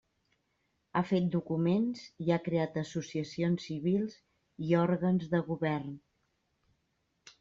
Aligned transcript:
Ha 0.93 1.01
fet 1.09 1.25
documents 1.35 2.01
i 2.27 2.33
ha 2.35 2.39
creat 2.47 2.79
associacions 2.83 3.69
civils 3.69 4.17
i 4.69 4.75
òrgans 4.89 5.29
de 5.35 5.43
govern. 5.51 5.93